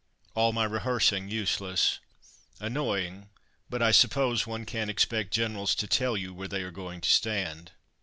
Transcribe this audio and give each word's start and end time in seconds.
All 0.33 0.51
my 0.51 0.63
rehearsing 0.63 1.29
useless. 1.29 1.99
Annoying, 2.59 3.29
but 3.69 3.83
I 3.83 3.91
suppose 3.91 4.47
one 4.47 4.65
can't 4.65 4.89
expect 4.89 5.29
Generals 5.29 5.75
to 5.75 5.85
tell 5.85 6.17
you 6.17 6.33
where 6.33 6.47
they 6.47 6.63
are 6.63 6.71
going 6.71 7.01
to 7.01 7.09
stand. 7.11 7.73